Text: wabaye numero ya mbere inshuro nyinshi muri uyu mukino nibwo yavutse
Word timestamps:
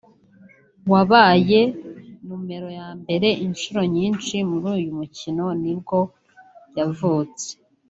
wabaye 0.91 1.61
numero 2.27 2.67
ya 2.79 2.89
mbere 2.99 3.27
inshuro 3.45 3.81
nyinshi 3.95 4.35
muri 4.49 4.65
uyu 4.75 4.91
mukino 4.99 5.45
nibwo 5.61 5.99
yavutse 6.77 7.47